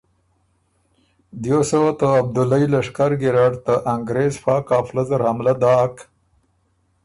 دیو 1.41 1.61
سوه 1.71 1.91
ته 1.99 2.07
عبدُالئ 2.19 2.63
لشکر 2.73 3.11
ګیرډ 3.21 3.53
ته 3.65 3.73
انګرېز 3.93 4.33
فا 4.43 4.55
قافله 4.69 5.03
زر 5.09 5.21
حملۀ 5.27 5.53
داک 5.61 5.95